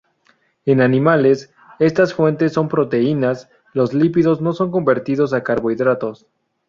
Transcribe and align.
En 0.65 0.81
animales, 0.81 1.53
estas 1.77 2.15
fuentes 2.15 2.53
son 2.53 2.67
proteínas, 2.69 3.51
los 3.71 3.93
lípidos 3.93 4.41
no 4.41 4.51
son 4.51 4.71
convertidos 4.71 5.31
a 5.31 5.43
carbohidratos. 5.43 6.25